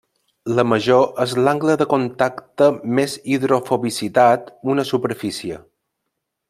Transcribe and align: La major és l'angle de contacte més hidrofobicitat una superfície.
La 0.59 0.63
major 0.69 1.03
és 1.25 1.35
l'angle 1.47 1.75
de 1.81 1.87
contacte 1.91 2.71
més 3.01 3.15
hidrofobicitat 3.37 4.51
una 4.75 4.91
superfície. 4.95 5.65